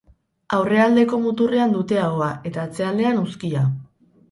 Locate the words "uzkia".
3.29-3.65